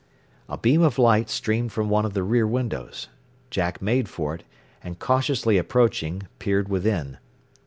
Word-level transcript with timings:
]A 0.49 0.57
beam 0.57 0.81
of 0.81 0.97
light 0.97 1.29
streamed 1.29 1.71
from 1.71 1.87
one 1.87 2.05
of 2.07 2.15
the 2.15 2.23
rear 2.23 2.47
windows. 2.47 3.07
Jack 3.51 3.83
made 3.83 4.09
for 4.09 4.33
it, 4.33 4.43
and 4.83 4.97
cautiously 4.97 5.59
approaching, 5.59 6.23
peered 6.39 6.69
within. 6.69 7.19